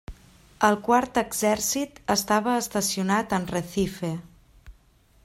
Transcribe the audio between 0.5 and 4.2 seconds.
El Quart Exèrcit estava estacionat en Recife.